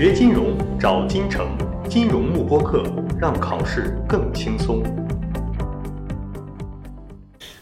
[0.00, 1.46] 学金融找金城，
[1.86, 2.82] 金融慕播课，
[3.20, 4.82] 让考试更轻松。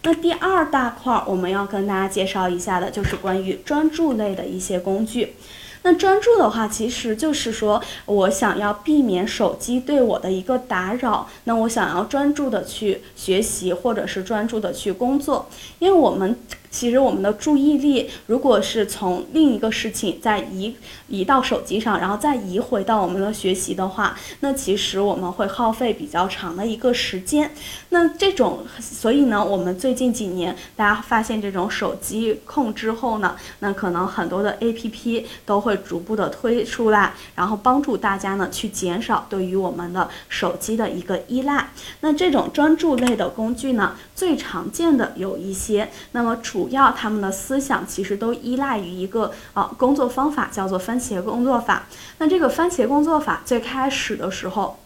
[0.04, 5.34] 那第二大块我们要跟大家介绍一下的，就是关于专注类的一些工具。
[5.82, 15.48] 那专注的话，其实就是说我想要避免手机对我的一个打扰，那我想要专注的去学习，或者是专注的去工作，
[15.80, 16.38] 因为我们。
[16.70, 20.76] 其实我们的注意力，如果是从另一个事情再移
[21.08, 27.50] 移到手机上，然后再移回到我们的学习的话，那其实我们会耗费比较长的一个时间。
[27.88, 41.70] 那这种，所以呢，我们最近几年大家发现这种手机控之后呢，那可能很多的 A P P 都会逐步的推出来，然后帮助大家呢去减少对于我们的手机的一个依赖。
[42.00, 46.57] 那这种专注类的工具呢，最常见的有一些，那么除。
[46.58, 51.84] 主要他们的思想其实都依赖于一个呃工作方法，叫做番茄工作法。
[52.18, 54.76] 那这个番茄工作法最开始的时候。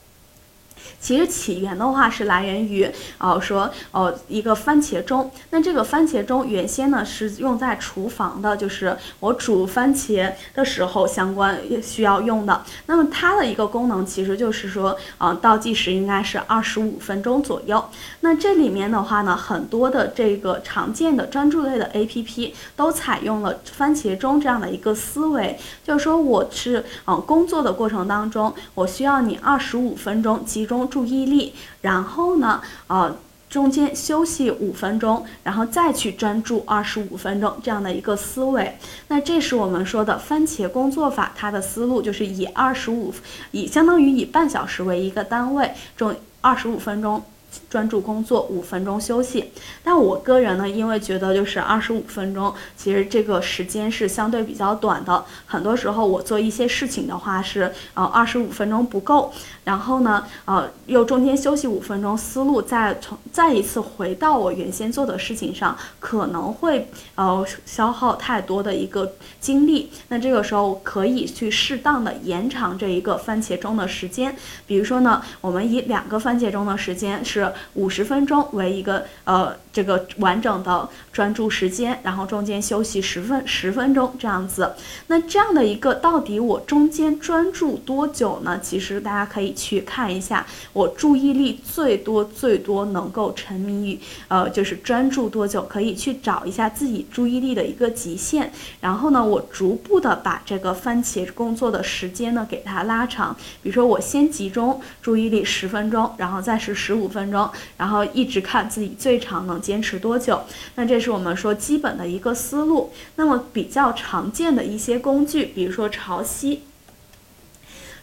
[1.01, 2.89] 其实起源的话是来源于，
[3.19, 5.31] 哦，说，哦，一个番茄钟。
[5.51, 12.63] 那这个番茄钟原先呢是用在厨房的，就是我煮番茄的时候相关需要用的。
[12.87, 17.85] 那么它的一个功能其实就是说，呃，倒计时应该是二十五分钟左右。
[18.21, 30.72] 那这里面的话呢，很多的这个常见的专注类的 APP 都采用了番茄钟这样的一个思维，就是说我是，嗯，工作的过程当中，我需要你二十五分钟集中。
[30.73, 33.15] 中注意力，然后呢，呃，
[33.51, 38.79] 中间休息五分钟，然后再去专注二十五分钟这样的一个思维。
[39.09, 43.13] 那这是我们说的番茄工作法，它的思路就是以二十五，
[43.51, 47.23] 以相当于以半小时为一个单位，中二十五分钟。
[47.69, 49.51] 专注工作五分钟休息，
[49.83, 55.25] 但我个人呢，因为觉得就是二十五分钟，其实这个时间是相对比较短的。
[55.47, 59.33] 很多时候我做一些事情的话是，呃，二十五分钟不够，
[59.65, 69.91] 然后呢，呃，又中间休息五分钟，思路再从再一次回到我原先做的事情上，可能会呃消耗太多的一个精力。
[70.09, 74.35] 那这个时候可以去适当的延长这一个番茄钟的时间，
[74.67, 77.42] 比如说呢，我们以两个番茄钟的时间是。
[77.75, 84.75] 五十分钟为一个呃这个完整的专注时间，然后中间休息十分十分钟这样子。
[85.07, 88.61] 那这样的一个到底我中间专注多久呢？
[88.63, 98.53] 其实大家可以去看一下，我注意力最多最多能够沉迷于呃就是专注多久，可以去找一下自己注意力的一个极限。
[98.81, 103.35] 然后呢，我逐步的把这个番茄工作的时间呢给它拉长。
[103.63, 107.49] 比如说我先集中注意力十分钟，然后再是十五分钟。
[107.77, 110.43] 然后一直看自己最长能坚持多久，
[110.75, 112.93] 那这是我们说基本的一个思路。
[113.17, 116.59] 那么比较常见的一些工具，比如说潮汐。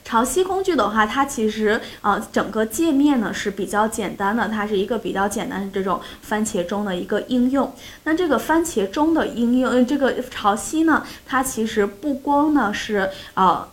[0.04, 7.72] 潮汐工具的话，它其实呃整个界面呢是比较简单的，它是一个比较简单的这种番茄钟的一个应用。
[8.06, 13.68] 那这个番茄钟的应用，这个潮汐呢，它其实不光呢是呃。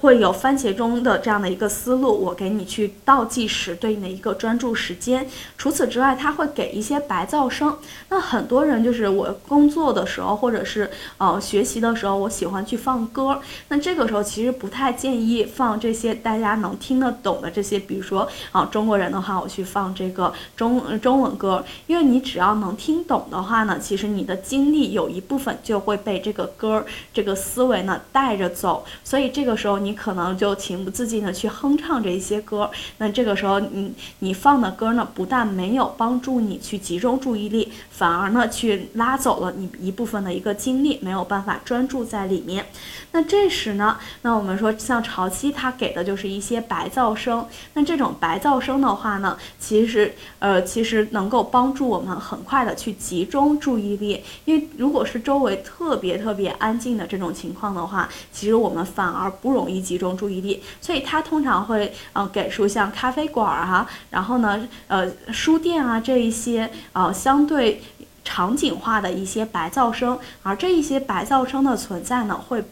[0.00, 5.26] 会有番茄钟的这样的一个思路，我给你去倒计时对应的一个专注时间。
[5.56, 7.78] 除此之外，它会给一些白噪声。
[8.10, 13.40] 那很多人就是我工作的时候，或者是呃学习的时候，我喜欢去放歌。
[13.68, 21.36] 那这个时候其实不太建议放这些大家能听得懂的这些，比如说啊中国人的话，我去放这个中中文。
[21.36, 28.84] 歌，因为你只要能听懂的话呢，其实你的精力有一部分就会被这个歌这个思维呢带着走。
[29.02, 29.85] 所以这个时候。
[29.86, 42.66] 你可能就情不自禁的去哼唱这些歌，那这个时候你你放的歌呢，不但没有帮助你去集中注意力，反而呢去拉走了你一部分的一个精力，没有办法专注在里面。
[43.12, 47.46] 那这时呢，那我们说像潮汐，它给的就是一些白噪声。
[47.74, 59.75] 那这种白噪声的话呢，其实呃其实能够帮助我们很快的去集中注意力，因为如果是周围特别特别安静的这种情况的话，其实我们反而不容易。
[59.80, 67.82] 集中注意力，所以它通常会呃给出像咖啡馆啊，然后呢呃书店啊这一些呃相对
[68.24, 72.64] 场景化的一些白噪声，而这一些白噪声的存在呢，会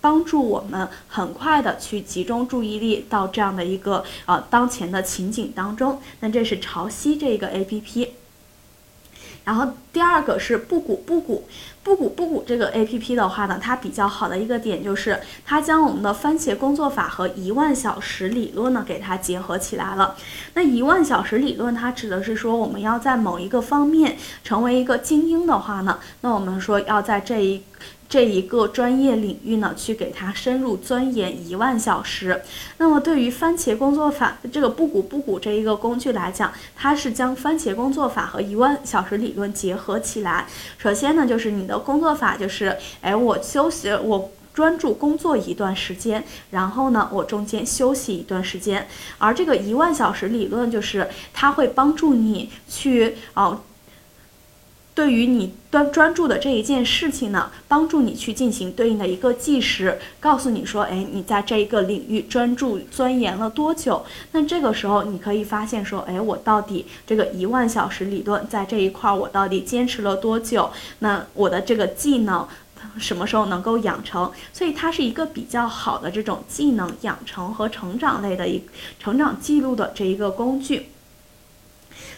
[0.00, 6.00] 帮助我们很快的去集中注意力到这样的一个呃当前的情景当中。
[6.20, 8.08] 那这是潮汐这个 A P P。
[9.44, 11.46] 然后第二个是布谷布谷
[11.82, 20.16] 布谷布谷这个 A P P 的话呢，它比较好的一个点就是它将我们的番茄工作法和一万小时理论呢给它结合起来了。
[20.54, 27.62] 那一万小时理论它指的是说我们要在某一个方面成为一个精英的话呢，那我们说要在这一。
[28.12, 32.42] 这一个专业领域呢，去给它深入钻研一万小时。
[32.76, 40.44] 那么对于番茄工作法这个不鼓不鼓这一个工具来讲，它是将番茄工作法和一万小时理论结合起来。
[40.76, 44.30] 首先呢，就是你的工作法就是，哎，我休息我。
[44.52, 48.86] 专注工作一段时间，然后呢，我中间休息一段时间。
[49.16, 53.58] 而这个一万小时理论，就是它会帮助你去哦，
[54.94, 64.04] 对于你专专注的这一件事情呢，帮助你去进行对应的一个计时，告诉你说，哎，你在这一个领域专注钻研了多久？
[64.32, 70.70] 那这个时候你可以发现说，哎，我到底这个一万小时理论在这一块我到底坚持了多久？
[70.98, 72.46] 那我的这个技能。
[72.98, 74.30] 什么时候能够养成？
[74.52, 78.60] 所以它是一个比较好的这种技能养成和成长类的一
[78.98, 80.88] 成长记录的这一个工具。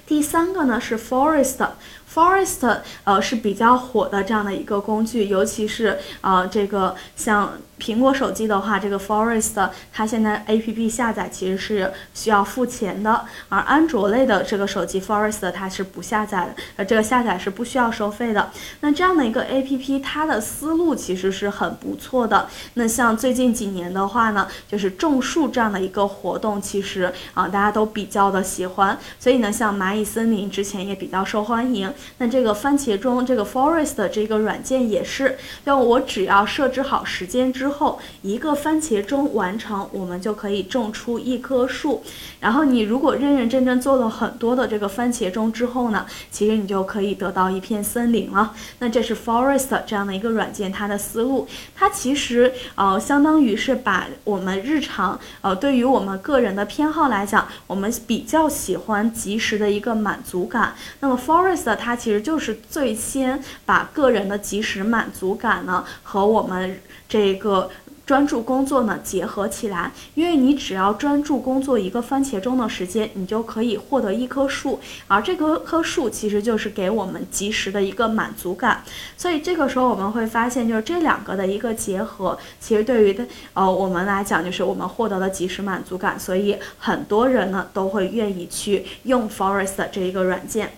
[0.06, 7.54] 第三个呢是 Forest，Forest 呃是比较火的这样的一个工具，尤其是呃这个像。
[7.76, 18.50] 苹果手机的话，这个 Forest 它现在 A P P 下载其实是需要付钱的，而安卓类的这个手机 Forest 它是不下载的，呃，这个下载是不需要收费的。
[18.80, 22.48] 那这样的一个 A P P，它的思路其实是很不错的。
[22.74, 31.92] 那像最近几年的话呢，就是种树这样的一个活动，其实啊大家都比较的喜欢，所以呢，像蚂蚁森林之前也比较受欢迎。
[32.18, 42.02] 那这个番茄钟这个 Forest 这个软件也是，就我只要设置好时间之后一个番茄钟完成，我们就可以种出一棵树。
[42.40, 48.52] 然后你如果认认真真做了很多的这个番茄钟之后呢，其实你就可以得到一片森林了。
[48.80, 60.74] 那这是 Forest 这样的一个软件，它的思路，它其实呃相当于是把我们日常呃对于我们个人的偏好来讲，我们比较喜欢及时的一个满足感。
[61.00, 66.80] 那么 Forest 它其实就是最先把个人的及时满足感呢和我们。
[67.14, 67.70] 这个
[68.06, 78.82] 专注工作呢结合起来，因为你只要专注工作一个番茄钟的时间，你就可以获得一棵树，而这棵棵树其实就是给我们及时的一个满足感。
[79.16, 90.72] 所以这个时候我们会发现，就是这两个的一个结合，其实对于的呃我们来讲，就是我们获得了及时满足感，所以很多人呢都会愿意去用 Forest 这一个软件。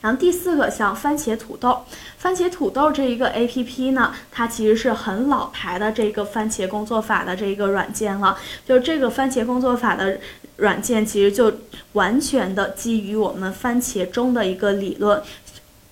[0.00, 1.84] 然后第四个像番茄土豆，
[2.18, 8.38] 番茄土豆这一个 A P P 呢，它其实是很老牌的这个番茄工作法的这一个软件了。
[8.66, 10.18] 就这个番茄工作法的
[10.56, 11.52] 软件，其实就
[11.92, 15.22] 完全的基于我们番茄钟的一个理论，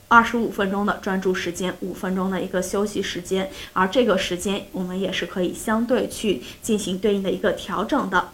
[0.08, 8.30] 二十五分钟的专注时间，五分钟的一个休息时间，而这个时间我们也是可以相对去进行对应的一个调整的。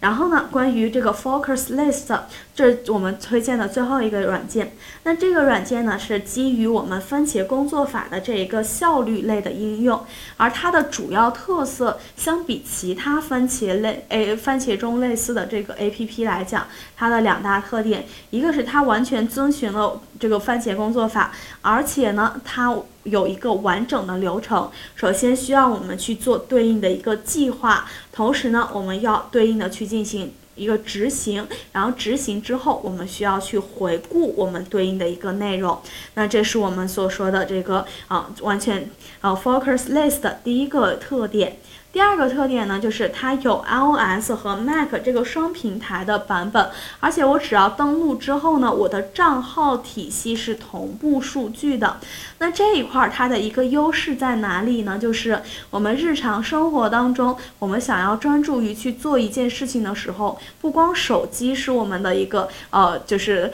[0.00, 2.16] 然后呢，关于这个 Focus List，
[2.58, 4.72] 这是我们推荐的最后一个软件。
[5.04, 10.04] 那这个软件呢，是基于我们番茄工作法的这一个效率类的应用，
[10.36, 16.66] 而它的主要特色，相比其他番茄类诶番茄中类似的这个 APP 来讲，
[16.96, 21.30] 它的两大特点，一个是它完全遵循了这个番茄工作法，
[21.62, 22.74] 而且呢，它
[23.04, 24.68] 有一个完整的流程。
[24.96, 35.80] 首先需要我们去做对应的一个计划，同时呢，我们要对应的去进行一个执行，然后执行之后，我们需要去回顾我们对应的一个内容。
[36.14, 38.90] 那这是我们所说的这个啊，完全
[39.20, 41.58] 啊，focus list 的第一个特点。
[41.90, 51.96] 第二个特点呢，就是它有 iOS 和 Mac 这个双平台的版本，而且我只要登录之后呢，我的账号体系是同步数据的。
[52.38, 54.98] 那这一块它的一个优势在哪里呢？
[54.98, 63.50] 就是我们日常生活当中，我们想要专注于去做一件事情的时候，不光手机是我们的一个呃，就是。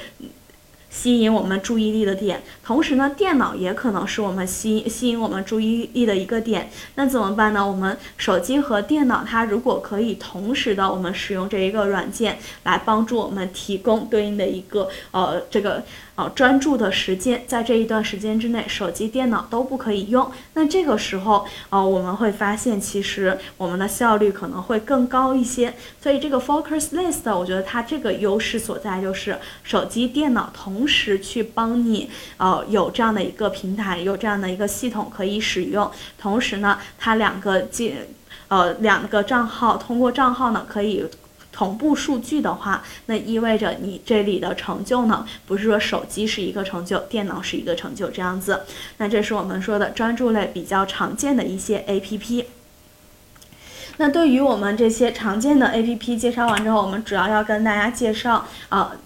[0.94, 6.70] 吸引我们注意力的点，同时呢，电脑也可能是我们吸吸引我们注意力的一个点。
[6.94, 7.66] 那怎么办呢？
[7.66, 15.82] 我们手机和电脑，它如果可以同时的，我们使用这一个软件来帮助我们提供对应的一个呃这个。
[16.14, 20.30] 啊，专注的时间在这一段时间之内，手机、电脑都不可以用。
[20.52, 25.74] 那这个时候，啊，我们会发现其实我们的效率可能会更高一些。
[26.00, 35.90] 所以这个 Focus List，我觉得它这个优势所在就是手机、电脑同时去帮你，呃，有这样的一个平台，有这样的一个系统可以使用。
[36.16, 37.96] 同时呢，它两个进，
[38.46, 41.04] 呃，两个账号通过账号呢可以。
[41.54, 48.62] 同步数据的话，那意味着你这里的成就呢，不是说手机是一个成就，电脑是一个成就这样子。
[48.98, 52.46] 那这是我们说的专注类比较常见的一些 APP。
[53.98, 58.96] 那对于我们这些常见的 APP 介绍完之后，我们主要要跟大家介绍啊。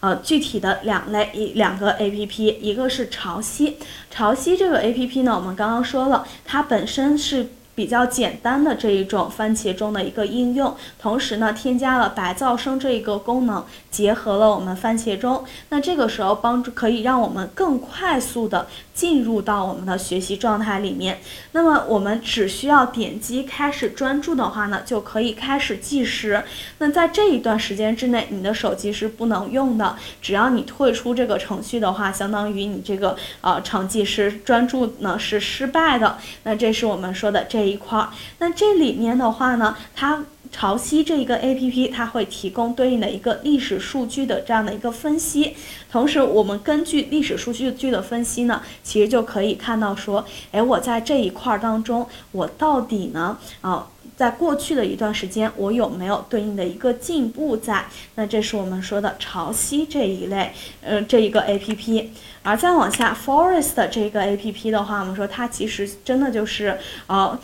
[0.00, 3.72] 呃具体的两类一两个 A P P，一个是潮汐，
[4.10, 7.48] 潮汐这个 A P P 呢，我们刚刚说了，它本身是。
[7.74, 21.18] 比较简单的这一种番茄钟的一个应用，同时呢，添加了白噪声这一个功能，结合了我们番茄钟，那这个时候帮助可以让我们更快速的进入到我们的学习状态里面。
[21.50, 26.44] 那么我们只需要点击开始专注的话呢，就可以开始计时。
[26.78, 29.96] 那在这一段时间之内，你的手机是不能用的。
[30.22, 36.18] 只要你退出这个程序的话，相当于你这个呃成绩是专注呢是失败的。
[36.44, 37.63] 那这是我们说的这。
[37.64, 45.56] 这一块儿，那这里面的话呢，它潮汐这一个 A P P，它会提供对应的一个历史数据的这样的一个分析。
[45.90, 57.84] 同时，我们根据历史数据据的分析呢，其实就可以看到说，哎，我在这一块儿当中，我到底呢，啊，在过去的一段时间，我有没有对应的一个进步在？
[58.14, 60.52] 那这是我们说的潮汐这一类，
[60.82, 62.12] 呃，这一个 A P P。
[62.42, 67.38] 而再往下，Forest 这个 A P P 的话，我们说它其实真的就是呃。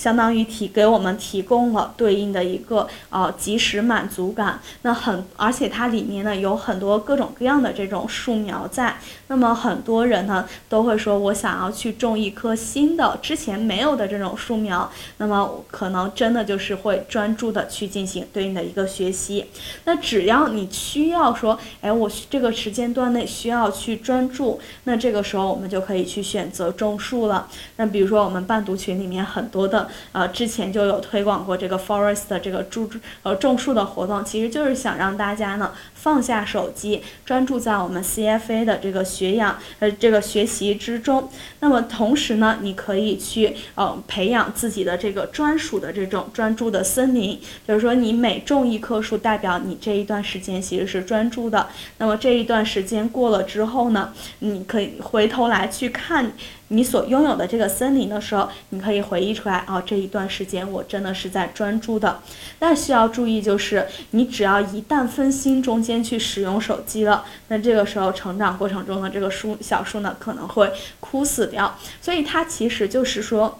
[0.00, 19.44] 相当于提给我们提供了对应的一个呃及时满足感，那很而且它里面呢有很多各种各样的这种树苗在，那么很多人呢都会说我想要去种一棵新的之前没有的这种树苗，那么可能真的就是会专注的去进行对应的一个学习。
[19.84, 27.46] 那只要你需要说，哎，我这个时间段内需要去专注，那这个时候我们就可以去选择种树了。
[27.76, 29.89] 那比如说我们伴读群里面很多的。
[30.12, 32.88] 呃，之前就有推广过这个 Forest 的这个种
[33.22, 41.28] 呃种树的活动，其实就是想让大家呢放下手机，专注在我们 CFA 的这个学养呃这个学习之中。
[41.60, 47.38] 那么同时呢，你可以去呃培养自己的这个专属的这种专注的森林，
[47.68, 51.68] 就是说你每种一棵树，代表你这一段时间其实是专注的。
[51.98, 56.32] 那么这一段时间过了之后呢，你可以回头来去看。
[56.72, 62.20] 你所拥有的这个森林的时候，你可以回忆出来哦，这一段时间我真的是在专注的。
[62.60, 70.70] 但需要注意就是，你只要一旦分心，中间先去使用手机了，那这个时候成长过程中的这个树小树呢，可能会
[71.00, 71.76] 枯死掉。
[72.00, 73.58] 所以它其实就是说。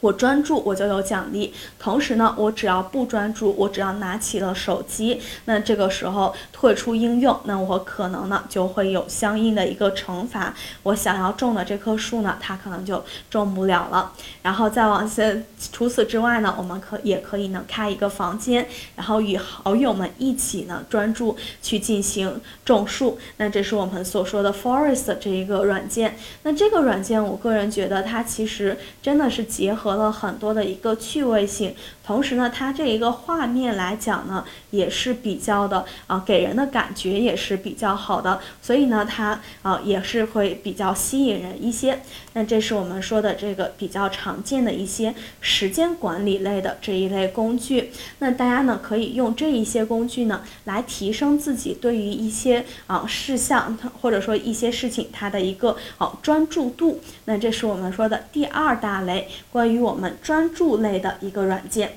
[0.00, 1.52] 我专注，我就有奖励。
[1.78, 10.54] 同时呢，我只要不专注，我只要拿起了手机，那这个时候退出应用，那我可能呢就会有相应的一个惩罚。
[10.84, 14.12] 我想要种的这棵树呢，它可能就种不了了。
[14.40, 15.22] 然后再往下，
[15.70, 18.66] 除此之外呢，我们可也可以呢开一个房间，
[18.96, 23.18] 然后与好友们一起呢专注去进行种树。
[23.36, 26.16] 那这是我们所说的 Forest 这一个软件。
[26.44, 29.89] 那这个软件，我个人觉得它其实真的是结合。
[29.96, 42.00] 了很多的一个趣味性，同时呢，它这一个画面来讲呢，也是比较的啊，给人的感觉也是比较好的，所以呢，它啊也是会比较吸引人一些。
[42.34, 47.90] 那这是我们说的这个比较常见的一些时间管理类的这一类工具。
[48.20, 57.00] 那大家呢可以用这一些工具呢来提升自己对于一些啊事项，或者说一些事情它的一个啊专注度。
[57.24, 59.79] 那这是我们说的第二大类关于。
[59.80, 61.92] 我们专注类的一个软件。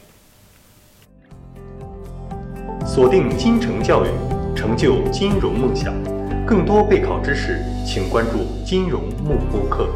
[2.86, 4.10] 锁定金城教育，
[4.56, 5.94] 成就金融梦想。
[6.46, 9.90] 更多备考知识，请关注金融慕播课。